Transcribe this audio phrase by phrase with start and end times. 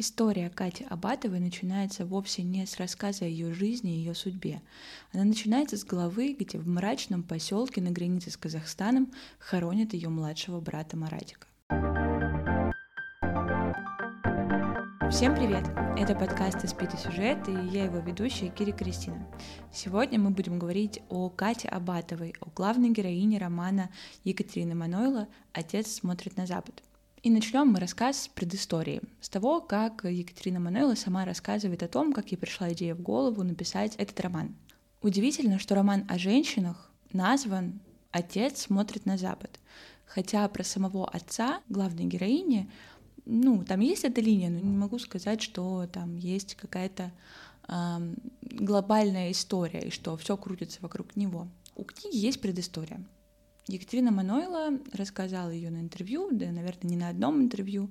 [0.00, 4.62] История Кати Абатовой начинается вовсе не с рассказа о ее жизни и ее судьбе.
[5.12, 10.60] Она начинается с головы, где в мрачном поселке на границе с Казахстаном хоронят ее младшего
[10.60, 11.48] брата Маратика.
[15.10, 15.68] Всем привет!
[15.98, 19.26] Это подкаст «Испиты сюжет» и я его ведущая Кири Кристина.
[19.72, 23.90] Сегодня мы будем говорить о Кате Абатовой, о главной героине романа
[24.22, 26.84] Екатерины Манойла «Отец смотрит на запад».
[27.22, 32.12] И начнем мы рассказ с предыстории, с того, как Екатерина Мануэла сама рассказывает о том,
[32.12, 34.54] как ей пришла идея в голову написать этот роман.
[35.02, 37.80] Удивительно, что роман о женщинах назван
[38.12, 39.58] «Отец смотрит на Запад»,
[40.06, 42.70] хотя про самого отца главной героини,
[43.24, 47.10] ну, там есть эта линия, но не могу сказать, что там есть какая-то
[47.66, 51.48] э, глобальная история и что все крутится вокруг него.
[51.74, 53.04] У книги есть предыстория.
[53.68, 57.90] Екатерина Манойла рассказала ее на интервью, да, наверное, не на одном интервью,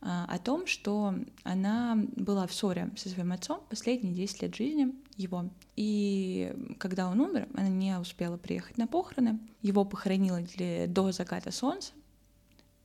[0.00, 1.14] а, о том, что
[1.44, 5.50] она была в ссоре со своим отцом последние 10 лет жизни его.
[5.76, 9.38] И когда он умер, она не успела приехать на похороны.
[9.60, 10.40] Его похоронила
[10.86, 11.92] до заката солнца.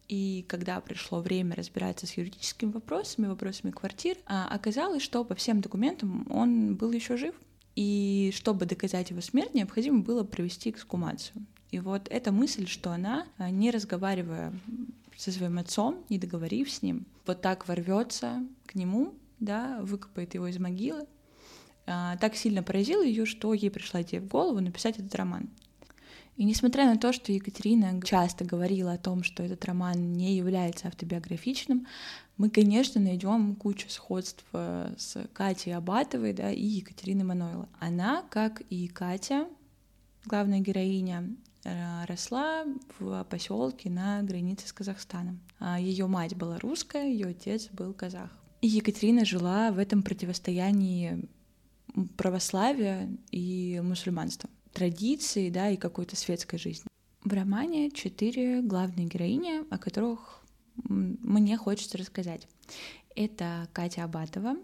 [0.09, 5.62] И когда пришло время разбираться с юридическими вопросами, вопросами квартир, а, оказалось, что по всем
[5.62, 7.36] документам он был еще жив.
[7.75, 11.46] И чтобы доказать его смерть, необходимо было провести эксгумацию.
[11.74, 14.54] И вот эта мысль, что она, а, не разговаривая
[15.18, 20.46] со своим отцом, не договорив с ним, вот так ворвется к нему, да, выкопает его
[20.46, 21.08] из могилы,
[21.88, 25.50] а, так сильно поразила ее, что ей пришла идея в голову написать этот роман.
[26.38, 30.90] И несмотря на то, что Екатерина часто говорила о том, что этот роман не является
[30.90, 31.88] автобиографичным,
[32.38, 37.68] мы, конечно, найдем кучу сходств э, с Катей Абатовой да, и Екатериной Манойло.
[37.80, 39.48] Она, как и Катя,
[40.28, 42.66] главная героиня, Э, росла
[43.00, 45.39] в поселке на границе с Казахстаном.
[45.59, 48.30] А ее мать была русская, ее отец был казах.
[48.61, 51.28] И Екатерина жила в этом противостоянии
[52.17, 56.88] православия и мусульманства, традиции, да, и какой-то светской жизни.
[57.23, 60.44] В романе четыре главные героини, о которых
[60.75, 62.47] мне хочется рассказать.
[63.16, 64.56] Это Катя Абатова,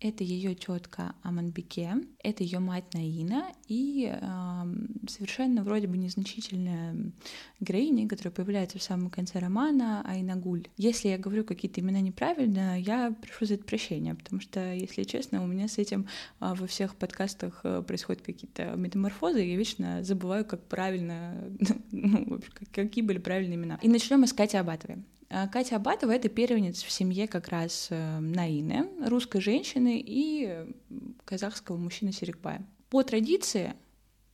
[0.00, 4.62] это ее тетка Аманбике, это ее мать Наина и э,
[5.08, 7.12] совершенно вроде бы незначительная
[7.60, 10.68] героиня, которая появляется в самом конце романа, Айнагуль.
[10.76, 15.42] Если я говорю какие-то имена неправильно, я прошу за это прощения, потому что, если честно,
[15.42, 16.06] у меня с этим
[16.40, 21.34] э, во всех подкастах э, происходят какие-то метаморфозы, и я вечно забываю, как правильно,
[21.90, 22.40] ну,
[22.72, 23.78] какие были правильные имена.
[23.82, 24.98] И начнем Кати Абатовой.
[25.30, 30.66] А Катя Абатова— это первенец в семье как раз э, Наины, русской женщины и
[31.24, 32.66] казахского мужчины Серикбая.
[32.88, 33.74] По традиции,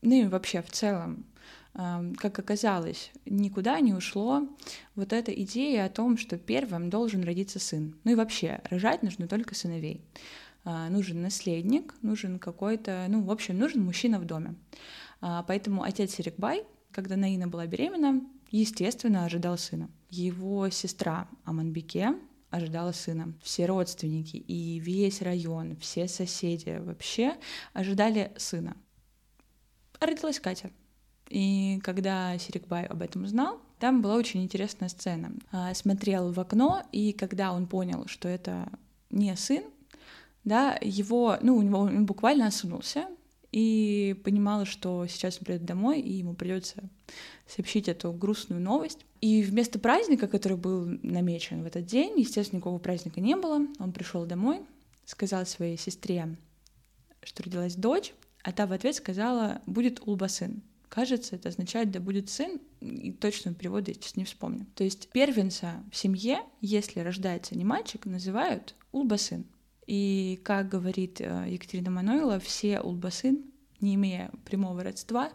[0.03, 1.27] ну и вообще в целом,
[1.75, 4.49] э, как оказалось, никуда не ушло
[4.95, 7.97] вот эта идея о том, что первым должен родиться сын.
[8.05, 10.01] Ну и вообще, рожать нужно только сыновей.
[10.65, 14.55] А, нужен наследник, нужен какой-то, ну, в общем, нужен мужчина в доме.
[15.21, 19.91] А, поэтому отец Серикбай, когда Наина была беременна, естественно, ожидал сына.
[20.15, 22.15] Его сестра Аманбике
[22.51, 23.35] ожидала сына.
[23.43, 27.35] Все родственники и весь район, все соседи вообще
[27.73, 28.77] ожидали сына.
[29.99, 30.71] А родилась Катя.
[31.31, 35.33] И когда Серикбай об этом узнал, там была очень интересная сцена.
[35.51, 38.69] А, смотрел в окно, и когда он понял, что это
[39.11, 39.65] не сын,
[40.45, 43.09] да, его, ну, у него он буквально осунулся,
[43.51, 46.89] и понимала, что сейчас он придет домой, и ему придется
[47.47, 49.05] сообщить эту грустную новость.
[49.21, 53.67] И вместо праздника, который был намечен в этот день, естественно, никакого праздника не было.
[53.79, 54.61] Он пришел домой,
[55.05, 56.37] сказал своей сестре,
[57.23, 58.13] что родилась дочь,
[58.43, 60.63] а та в ответ сказала «будет улбасын».
[60.89, 64.67] Кажется, это означает «да будет сын», и точного перевода я сейчас не вспомню.
[64.75, 69.45] То есть первенца в семье, если рождается не мальчик, называют улбасын.
[69.87, 73.39] И, как говорит э, Екатерина Манойла, все улбасы,
[73.81, 75.31] не имея прямого родства,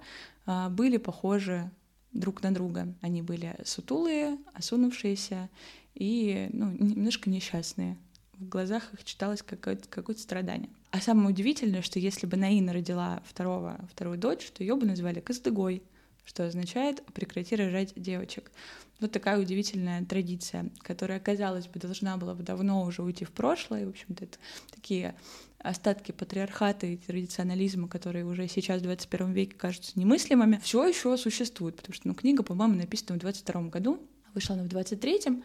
[0.46, 1.70] были похожи
[2.12, 2.94] друг на друга.
[3.02, 5.50] Они были сутулые, осунувшиеся
[5.96, 7.98] и ну, немножко несчастные.
[8.34, 10.70] В глазах их читалось какое-то, какое-то страдание.
[10.92, 15.20] А самое удивительное, что если бы Наина родила второго, вторую дочь, то ее бы назвали
[15.20, 15.84] Костыгой,
[16.26, 18.52] что означает «прекрати рожать девочек».
[19.00, 23.86] Вот такая удивительная традиция, которая, казалось бы, должна была бы давно уже уйти в прошлое.
[23.86, 24.38] В общем-то, это
[24.72, 25.16] такие
[25.60, 31.76] остатки патриархата и традиционализма, которые уже сейчас в 21 веке кажутся немыслимыми, все еще существуют,
[31.76, 34.00] потому что ну, книга, по-моему, написана в 22 году,
[34.34, 35.44] вышла она в 23-м.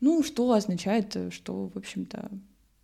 [0.00, 2.30] Ну, что означает, что, в общем-то,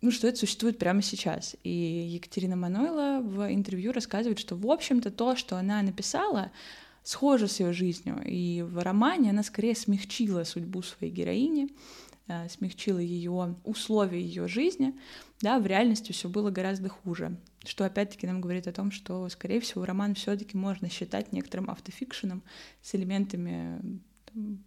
[0.01, 1.55] ну, что это существует прямо сейчас.
[1.63, 6.51] И Екатерина Манойла в интервью рассказывает, что, в общем-то, то, что она написала,
[7.03, 8.21] схожа с ее жизнью.
[8.25, 11.69] И в романе она скорее смягчила судьбу своей героини,
[12.27, 14.93] э, смягчила ее условия ее жизни,
[15.41, 17.37] да, в реальности все было гораздо хуже.
[17.65, 22.43] Что опять-таки нам говорит о том, что, скорее всего, роман все-таки можно считать некоторым автофикшеном
[22.81, 24.01] с элементами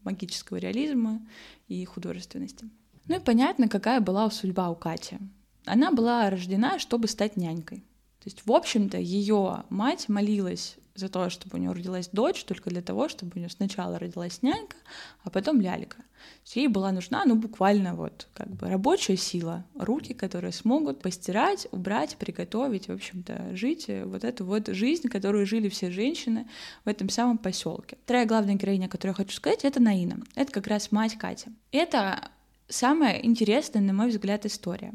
[0.03, 1.27] магического реализма
[1.69, 2.69] и художественности.
[3.07, 5.19] Ну и понятно, какая была судьба у Кати.
[5.65, 7.79] Она была рождена, чтобы стать нянькой.
[8.21, 12.71] То есть, в общем-то, ее мать молилась за то, чтобы у нее родилась дочь, только
[12.71, 14.77] для того, чтобы у нее сначала родилась нянька,
[15.23, 15.99] а потом лялька.
[16.47, 22.17] Ей была нужна, ну, буквально вот как бы рабочая сила, руки, которые смогут постирать, убрать,
[22.17, 26.49] приготовить, в общем-то, жить вот эту вот жизнь, которую жили все женщины
[26.85, 27.97] в этом самом поселке.
[28.05, 30.21] Вторая главная героиня, которую я хочу сказать, это Наина.
[30.35, 31.51] Это как раз мать Кати.
[31.71, 32.31] Это
[32.69, 34.93] самая интересная, на мой взгляд, история.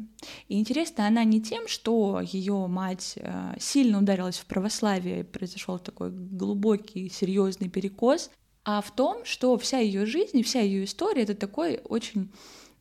[0.48, 6.10] И интересна она не тем, что ее мать э, сильно ударилась в православие, произошел такой
[6.10, 8.30] глубокий, серьезный перекос,
[8.64, 12.32] а в том, что вся ее жизнь вся ее история это такой очень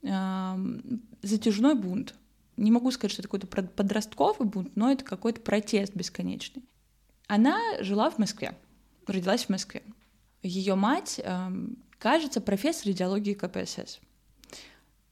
[0.01, 0.55] э,
[1.21, 2.15] затяжной бунт.
[2.55, 6.63] Не могу сказать, что это какой-то подростковый бунт, но это какой-то протест бесконечный.
[7.27, 8.55] Она жила в Москве,
[9.07, 9.81] родилась в Москве.
[10.43, 11.49] Ее мать, э,
[11.97, 13.99] кажется, профессор идеологии КПСС.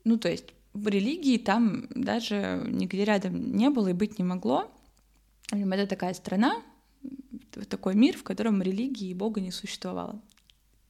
[0.03, 4.71] Ну, то есть в религии там даже нигде рядом не было и быть не могло.
[5.51, 6.61] Это такая страна,
[7.69, 10.21] такой мир, в котором религии и Бога не существовало.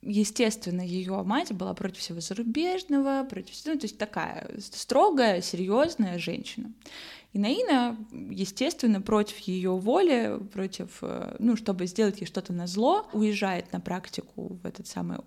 [0.03, 6.17] Естественно, ее мать была против всего зарубежного, против всего, ну, то есть такая строгая, серьезная
[6.17, 6.71] женщина.
[7.33, 13.07] И Наина, естественно, против ее воли, против, э, ну, чтобы сделать ей что-то на зло,
[13.13, 15.19] уезжает на практику в этот самый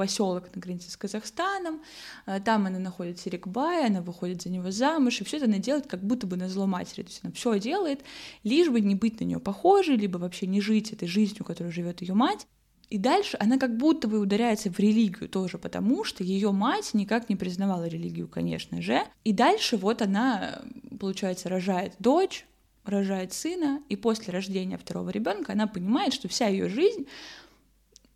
[0.00, 1.82] поселок на границе с Казахстаном,
[2.24, 5.86] э, там она находит Серикбая, она выходит за него замуж, и все это она делает
[5.86, 8.00] как будто бы на зло матери, то есть она все делает,
[8.42, 12.00] лишь бы не быть на нее похожей, либо вообще не жить этой жизнью, которой живет
[12.00, 12.46] ее мать.
[12.88, 17.28] И дальше она как будто бы ударяется в религию тоже, потому что ее мать никак
[17.28, 19.02] не признавала религию, конечно же.
[19.24, 20.62] И дальше вот она,
[20.98, 22.46] получается, рожает дочь,
[22.86, 27.06] рожает сына, и после рождения второго ребенка она понимает, что вся ее жизнь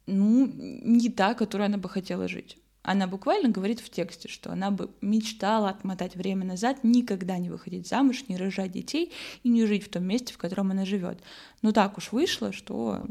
[0.07, 2.59] ну, не та, которой она бы хотела жить.
[2.83, 7.89] Она буквально говорит в тексте, что она бы мечтала отмотать время назад, никогда не выходить
[7.89, 9.11] замуж, не рожать детей
[9.43, 11.21] и не жить в том месте, в котором она живет.
[11.63, 13.03] Но так уж вышло, что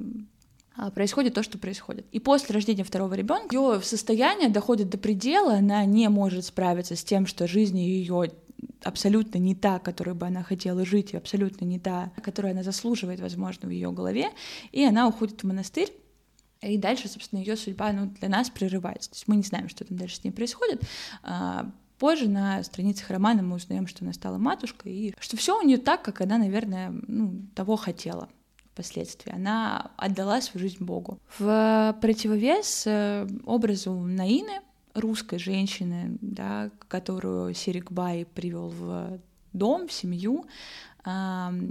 [0.75, 2.05] а, происходит то, что происходит.
[2.11, 7.03] И после рождения второго ребенка ее состояние доходит до предела, она не может справиться с
[7.03, 8.31] тем, что жизнь ее
[8.83, 13.19] абсолютно не та, которой бы она хотела жить, и абсолютно не та, которую она заслуживает,
[13.19, 14.29] возможно, в ее голове,
[14.71, 15.91] и она уходит в монастырь,
[16.63, 19.09] и дальше, собственно, ее судьба ну, для нас прерывается.
[19.09, 20.81] То есть мы не знаем, что там дальше с ней происходит.
[21.23, 21.69] А,
[21.99, 25.77] позже на страницах романа мы узнаем, что она стала матушкой, и что все у нее
[25.77, 28.29] так, как она, наверное, ну, того хотела
[28.73, 29.33] впоследствии.
[29.33, 31.19] Она отдала свою жизнь Богу.
[31.37, 34.61] В противовес э, образу Наины,
[34.93, 39.19] русской женщины, да, которую Серик Бай привел в
[39.51, 40.45] дом, в семью,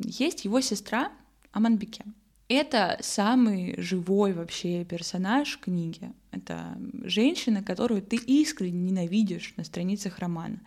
[0.04, 1.10] есть его сестра
[1.52, 2.04] Аманбике.
[2.54, 6.12] Это самый живой вообще персонаж книги.
[6.32, 10.60] Это женщина, которую ты искренне ненавидишь на страницах романа.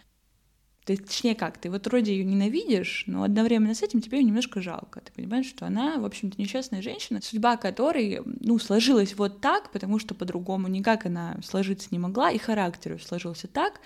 [0.84, 4.64] Ты, точнее как, ты вот вроде ее ненавидишь, но одновременно с этим тебе ее немножко
[4.64, 5.00] жалко.
[5.02, 10.00] Ты понимаешь, что она, в общем-то, несчастная женщина, судьба которой, ну, сложилась вот так, потому
[10.00, 13.80] что по-другому никак она сложиться не могла, и характер ее сложился так,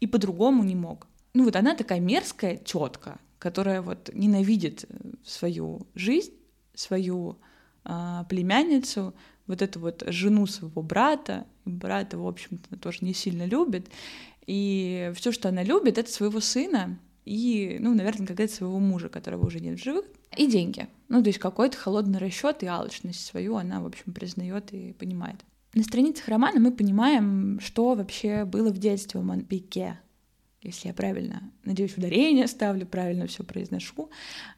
[0.00, 1.06] и по-другому не мог.
[1.34, 4.86] Ну вот она такая мерзкая тетка, которая вот ненавидит
[5.24, 6.32] свою жизнь,
[6.74, 7.38] свою
[8.28, 9.14] племянницу,
[9.46, 13.88] вот эту вот жену своего брата, брат его, в общем-то, тоже не сильно любит,
[14.46, 19.46] и все, что она любит, это своего сына и, ну, наверное, когда-то своего мужа, которого
[19.46, 20.04] уже нет в живых,
[20.36, 20.88] и деньги.
[21.08, 25.36] Ну, то есть какой-то холодный расчет и алчность свою она, в общем, признает и понимает.
[25.74, 29.98] На страницах романа мы понимаем, что вообще было в детстве у Монпике,
[30.64, 34.10] если я правильно, надеюсь, ударение ставлю, правильно все произношу.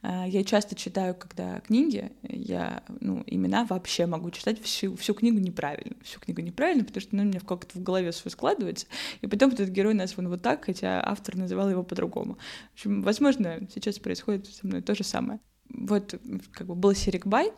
[0.02, 5.38] А, я часто читаю, когда книги, я, ну, имена вообще могу читать всю, всю книгу
[5.38, 8.86] неправильно, всю книгу неправильно, потому что ну, у меня как-то в голове все складывается,
[9.20, 12.38] и потом этот герой назван вот так, хотя автор называл его по-другому.
[12.70, 15.40] В общем, возможно, сейчас происходит со мной то же самое.
[15.68, 16.14] Вот
[16.52, 17.52] как бы был Серик Бай,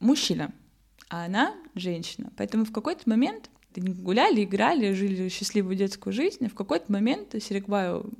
[0.00, 0.52] мужчина,
[1.08, 2.32] а она женщина.
[2.36, 8.10] Поэтому в какой-то момент гуляли, играли, жили счастливую детскую жизнь, а в какой-то момент Серикбаю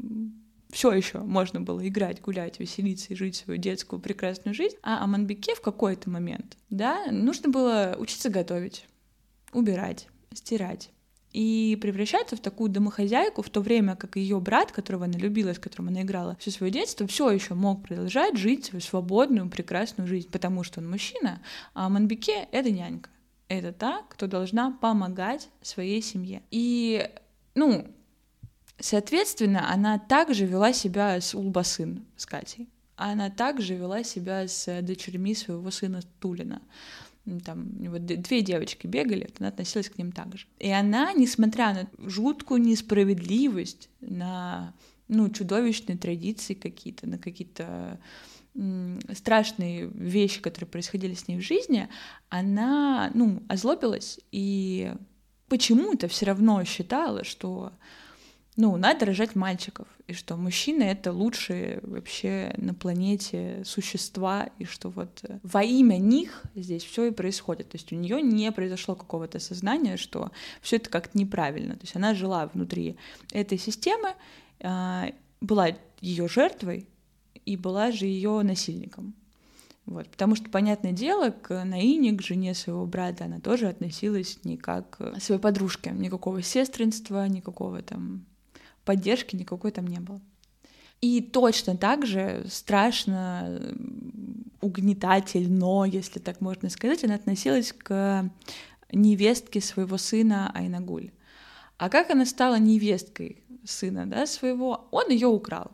[0.73, 5.54] все еще можно было играть, гулять, веселиться и жить свою детскую прекрасную жизнь, а Аманбеке
[5.54, 8.87] в какой-то момент, да, нужно было учиться готовить,
[9.52, 10.90] убирать, стирать.
[11.32, 15.59] И превращаться в такую домохозяйку в то время, как ее брат, которого она любила, с
[15.59, 20.30] которым она играла все свое детство, все еще мог продолжать жить свою свободную, прекрасную жизнь,
[20.30, 21.40] потому что он мужчина,
[21.73, 23.09] а Манбике— это нянька
[23.52, 26.42] это та, кто должна помогать своей семье.
[26.50, 27.09] И,
[27.54, 27.87] ну,
[28.78, 32.68] Соответственно, она также вела себя с Улбасын, с Катей.
[32.97, 36.61] Она также вела себя с дочерьми своего сына Тулина
[37.44, 40.47] там вот две девочки бегали, она относилась к ним так же.
[40.59, 44.75] И она, несмотря на жуткую несправедливость, на
[45.09, 48.00] ну, чудовищные традиции какие-то, на какие-то
[49.14, 51.88] страшные вещи, которые происходили с ней в жизни,
[52.28, 54.92] она, ну, озлобилась и
[55.49, 57.73] почему-то все равно считала, что
[58.56, 64.90] ну, надо рожать мальчиков, и что мужчины— это лучшие вообще на планете существа, и что
[64.90, 67.71] вот во имя них здесь все и происходит.
[67.71, 70.30] То есть у нее не произошло какого-то сознания, что
[70.61, 71.75] все это как-то неправильно.
[71.75, 72.97] То есть она жила внутри
[73.32, 74.14] этой системы,
[74.61, 75.71] а, была
[76.02, 76.87] ее жертвой
[77.44, 79.14] и была же ее насильником.
[79.84, 84.56] Вот, потому что, понятное дело, к Наине, к жене своего брата, она тоже относилась не
[84.56, 85.90] как к своей подружке.
[85.90, 88.25] Никакого сестринства, никакого там
[88.84, 90.20] поддержки никакой там не было.
[91.00, 93.75] И точно так же страшно
[94.61, 98.30] угнетательно, если так можно сказать, она относилась к
[98.92, 101.11] невестке своего сына Айнагуль.
[101.76, 104.87] А как она стала невесткой сына да, своего?
[104.92, 105.72] Он ее украл.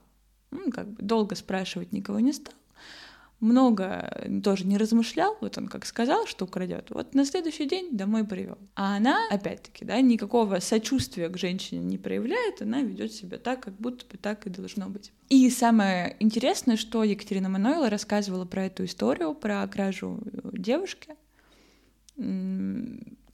[0.51, 2.55] Ну, как бы долго спрашивать никого не стал
[3.41, 8.25] много тоже не размышлял, вот он как сказал, что украдет, вот на следующий день домой
[8.25, 8.59] привел.
[8.75, 13.75] А она, опять-таки, да, никакого сочувствия к женщине не проявляет, она ведет себя так, как
[13.75, 15.13] будто бы так и должно быть.
[15.29, 20.21] И самое интересное, что Екатерина Манойла рассказывала про эту историю, про кражу
[20.53, 21.15] девушки,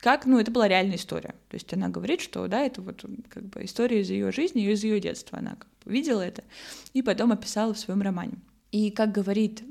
[0.04, 1.34] как, ну, это была реальная история.
[1.48, 4.84] То есть она говорит, что, да, это вот как бы история из ее жизни, из
[4.84, 5.38] ее детства.
[5.38, 6.44] Она как бы видела это
[6.92, 8.34] и потом описала в своем романе.
[8.70, 9.64] И как говорит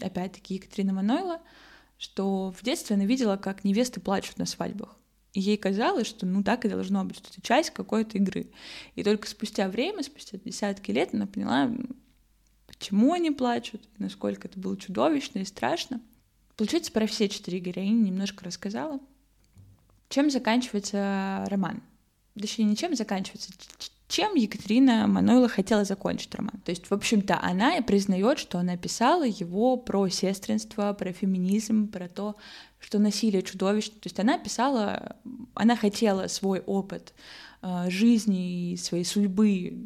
[0.00, 1.42] опять-таки Екатерина Манойла,
[1.98, 4.96] что в детстве она видела, как невесты плачут на свадьбах.
[5.34, 8.46] И ей казалось, что ну так и должно быть, что это часть какой-то игры.
[8.94, 11.70] И только спустя время, спустя десятки лет, она поняла,
[12.66, 16.00] почему они плачут, насколько это было чудовищно и страшно.
[16.56, 18.98] Получается, про все четыре героини немножко рассказала.
[20.08, 21.82] Чем заканчивается роман?
[22.38, 23.50] Точнее, не чем заканчивается,
[24.08, 26.60] чем Екатерина Манойла хотела закончить роман.
[26.64, 32.08] То есть, в общем-то, она признает, что она писала его про сестринство, про феминизм, про
[32.08, 32.36] то,
[32.78, 33.94] что насилие чудовищно.
[33.94, 35.16] То есть она писала,
[35.54, 37.14] она хотела свой опыт
[37.62, 39.76] э, жизни и своей судьбы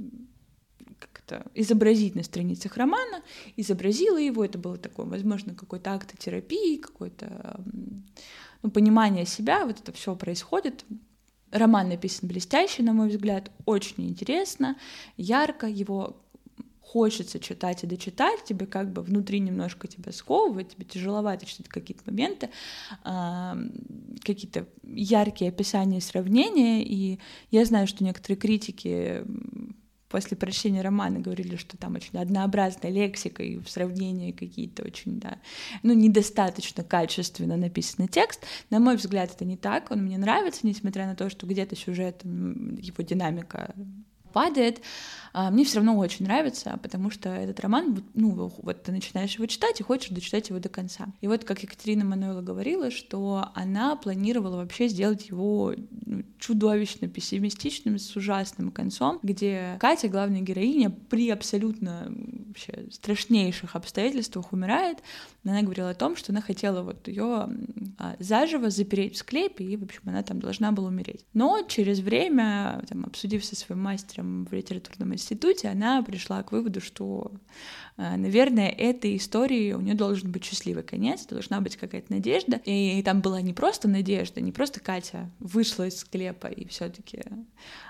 [1.31, 3.23] как-то изобразить на страницах романа,
[3.57, 7.61] изобразила его, это было такое, возможно, какой-то акт терапии, какое-то
[8.63, 10.85] ну, понимание себя, вот это все происходит.
[11.51, 14.77] Роман написан блестяще, на мой взгляд, очень интересно,
[15.17, 16.17] ярко, его
[16.81, 22.03] хочется читать и дочитать, тебе как бы внутри немножко тебя сковывает, тебе тяжеловато читать какие-то
[22.07, 22.51] моменты,
[24.25, 27.21] какие-то яркие описания, сравнения, и
[27.53, 29.25] я знаю, что некоторые критики
[30.11, 35.39] после прочтения романа говорили, что там очень однообразная лексика и в сравнении какие-то очень, да,
[35.83, 38.45] ну, недостаточно качественно написанный текст.
[38.69, 42.23] На мой взгляд, это не так, он мне нравится, несмотря на то, что где-то сюжет,
[42.25, 43.75] его динамика
[44.31, 44.81] падает,
[45.33, 49.47] а, мне все равно очень нравится, потому что этот роман, ну, вот ты начинаешь его
[49.47, 51.07] читать и хочешь дочитать его до конца.
[51.21, 55.75] И вот, как Екатерина Мануэла говорила, что она планировала вообще сделать его
[56.07, 62.13] ну, чудовищно пессимистичным, с ужасным концом, где Катя, главная героиня, при абсолютно
[62.47, 64.99] вообще страшнейших обстоятельствах умирает.
[65.45, 67.49] Она говорила о том, что она хотела вот ее
[67.99, 71.25] а, заживо запереть в склепе, и, в общем, она там должна была умереть.
[71.33, 76.81] Но через время, там, обсудив со своим мастером в литературном институте, она пришла к выводу,
[76.81, 77.33] что,
[77.97, 82.61] а, наверное, этой истории у нее должен быть счастливый конец, должна быть какая-то надежда.
[82.65, 87.23] И там была не просто надежда, не просто Катя вышла из склепа и все-таки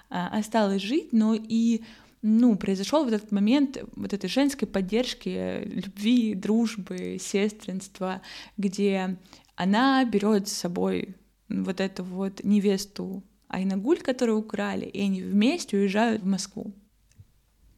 [0.09, 1.83] а, осталась жить, но и
[2.23, 8.21] ну, произошел вот этот момент вот этой женской поддержки, любви, дружбы, сестринства,
[8.57, 9.17] где
[9.57, 11.17] она берет с собой
[11.49, 16.73] вот эту вот невесту Айнагуль, которую украли, и они вместе уезжают в Москву.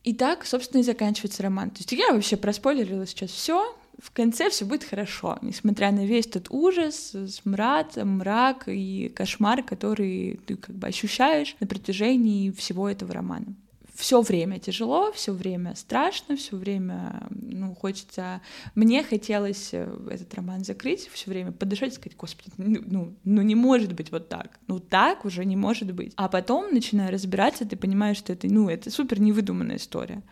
[0.04, 1.70] И так, собственно, и заканчивается роман.
[1.70, 3.76] То есть я вообще проспойлерила сейчас все.
[3.98, 10.40] В конце все будет хорошо, несмотря на весь тот ужас, смрад, мрак и кошмар, который
[10.46, 13.54] ты как бы ощущаешь на протяжении всего этого романа
[14.02, 18.40] все время тяжело, все время страшно, все время, ну, хочется...
[18.74, 23.42] Мне хотелось э, этот роман закрыть, все время подышать и сказать, господи, ну, ну, ну
[23.42, 26.14] не может быть вот так, ну так уже не может быть.
[26.16, 30.22] А потом, начиная разбираться, ты понимаешь, что это, ну, это супер невыдуманная история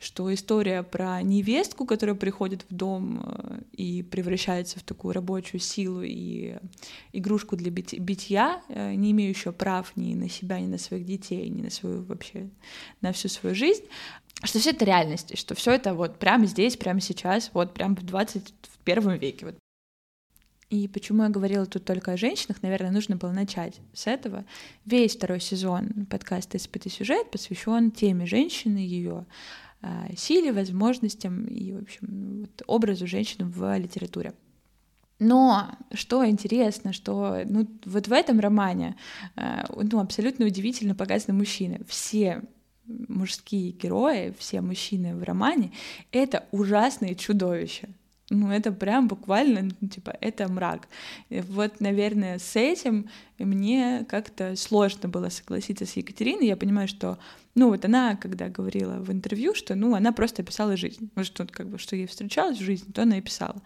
[0.00, 6.02] что история про невестку, которая приходит в дом э, и превращается в такую рабочую силу
[6.02, 6.56] и
[7.12, 11.60] игрушку для битья, э, не имеющую прав ни на себя, ни на своих детей, ни
[11.60, 12.48] на свою вообще,
[13.02, 13.84] на всю свою жизнь,
[14.42, 18.02] что все это реальность, что все это вот прямо здесь, прямо сейчас, вот прямо в
[18.02, 19.46] 21 веке.
[19.46, 19.54] Вот.
[20.70, 24.46] И почему я говорила тут только о женщинах, наверное, нужно было начать с этого.
[24.86, 29.26] Весь второй сезон подкаста «Испытый сюжет» посвящен теме женщины, ее
[30.16, 34.34] силе, возможностям и, в общем, вот, образу женщины в литературе.
[35.18, 38.96] Но что интересно, что ну, вот в этом романе
[39.36, 41.82] а, ну, абсолютно удивительно показаны мужчины.
[41.86, 42.42] Все
[42.86, 45.72] мужские герои, все мужчины в романе—
[46.12, 47.88] это ужасные чудовища.
[48.30, 50.88] Ну, это прям буквально, ну, типа, это мрак.
[51.30, 56.46] И вот, наверное, с этим мне как-то сложно было согласиться с Екатериной.
[56.46, 57.18] Я понимаю, что,
[57.56, 61.10] ну, вот она, когда говорила в интервью, что, ну, она просто описала жизнь.
[61.16, 63.60] Вот что, как бы, что ей встречалось в жизни, то она и писала.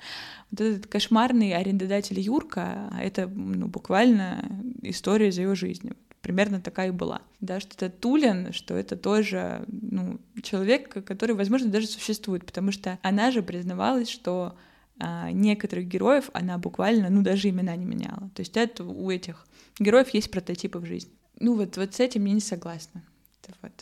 [0.50, 5.92] Вот этот кошмарный арендодатель Юрка— это, ну, буквально история из ее жизни
[6.25, 7.21] примерно такая и была.
[7.40, 12.99] Да, что это Тулин, что это тоже ну, человек, который, возможно, даже существует, потому что
[13.02, 14.57] она же признавалась, что
[14.99, 18.31] а, некоторых героев она буквально, ну, даже имена не меняла.
[18.35, 19.47] То есть это у этих
[19.78, 21.12] героев есть прототипы в жизни.
[21.40, 23.04] Ну, вот, вот с этим я не согласна.
[23.43, 23.73] Это вот,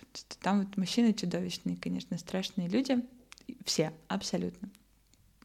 [0.42, 2.96] там вот мужчины чудовищные, конечно, страшные люди.
[3.64, 4.68] Все, абсолютно.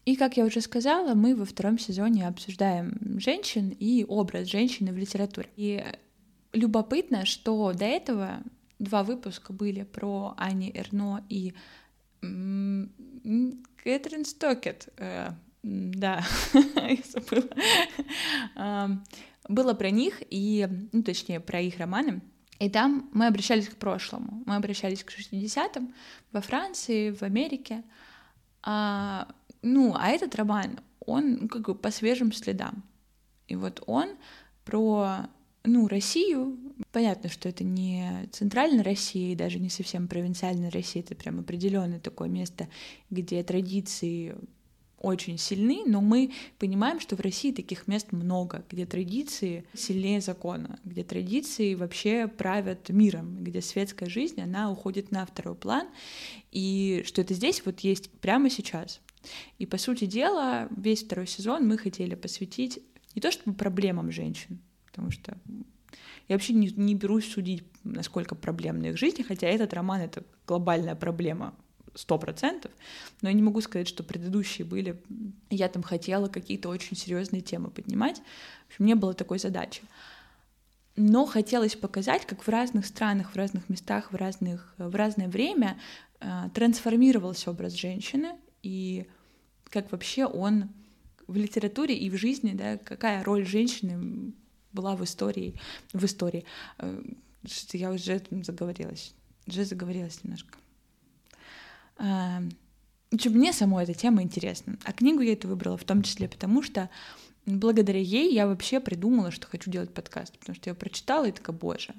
[0.06, 4.98] И, как я уже сказала, мы во втором сезоне обсуждаем женщин и образ женщины в
[4.98, 5.50] литературе.
[5.58, 5.84] И
[6.58, 8.42] любопытно, что до этого
[8.80, 11.54] два выпуска были про Ани Эрно и
[12.22, 14.90] Кэтрин Стокет.
[14.98, 15.32] Э,
[15.64, 16.24] да,
[16.54, 17.50] я забыла.
[19.48, 22.22] Было про них, и, ну, точнее, про их романы.
[22.60, 24.44] И там мы обращались к прошлому.
[24.46, 25.94] Мы обращались к 60-м
[26.32, 27.84] во Франции, в Америке.
[28.64, 29.28] А,
[29.62, 32.84] ну, а этот роман, он как бы по свежим следам.
[33.48, 34.10] И вот он
[34.66, 35.28] про
[35.68, 36.58] ну, Россию,
[36.92, 42.00] понятно, что это не центральная Россия и даже не совсем провинциальная Россия, это прям определенное
[42.00, 42.68] такое место,
[43.10, 44.36] где традиции
[45.00, 50.80] очень сильны, но мы понимаем, что в России таких мест много, где традиции сильнее закона,
[50.84, 55.88] где традиции вообще правят миром, где светская жизнь, она уходит на второй план,
[56.52, 59.02] и что это здесь вот есть прямо сейчас.
[59.60, 62.80] И, по сути дела, весь второй сезон мы хотели посвятить
[63.13, 64.62] не то чтобы проблемам женщин,
[64.98, 65.38] потому что
[66.28, 70.96] я вообще не, не берусь судить, насколько проблемна их жизнь, хотя этот роман— это глобальная
[70.96, 71.54] проблема
[71.94, 72.72] сто процентов,
[73.22, 75.00] но я не могу сказать, что предыдущие были,
[75.52, 78.18] я там хотела какие-то очень серьезные темы поднимать,
[78.68, 79.84] в общем, не было такой задачи.
[80.96, 85.80] Но хотелось показать, как в разных странах, в разных местах, в, разных, в разное время
[86.20, 89.06] э, трансформировался образ женщины, и
[89.66, 90.70] как вообще он
[91.28, 94.34] в литературе и в жизни, да, какая роль женщины
[94.73, 95.56] была в истории,
[95.93, 96.45] в истории.
[96.80, 97.01] Э,
[97.73, 99.13] я уже заговорилась,
[99.47, 100.58] уже заговорилась немножко.
[101.99, 102.41] Э,
[103.17, 104.77] что мне самой эта тема интересна.
[104.84, 106.89] А книгу я эту выбрала в том числе потому, что
[107.45, 111.56] благодаря ей я вообще придумала, что хочу делать подкаст, потому что я прочитала и такая,
[111.56, 111.95] боже,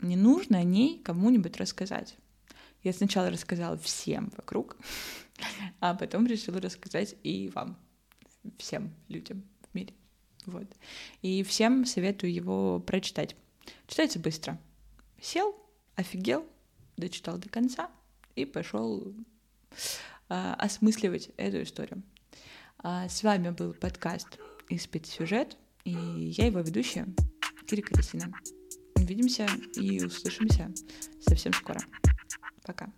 [0.00, 2.16] мне нужно о ней кому-нибудь рассказать.
[2.82, 4.76] Я сначала рассказала всем вокруг,
[5.80, 7.76] а потом решила рассказать и вам,
[8.58, 9.44] всем людям.
[10.46, 10.66] Вот.
[11.22, 13.36] И всем советую его прочитать.
[13.86, 14.58] Читается быстро.
[15.20, 15.54] Сел,
[15.96, 16.46] офигел,
[16.96, 17.90] дочитал до конца
[18.36, 19.12] и пошел
[20.28, 22.02] а, осмысливать эту историю.
[22.78, 27.06] А, с вами был подкаст «Испить сюжет», и я его ведущая
[27.66, 28.32] Киря Кристина.
[28.96, 30.72] Увидимся и услышимся
[31.20, 31.80] совсем скоро.
[32.62, 32.92] Пока.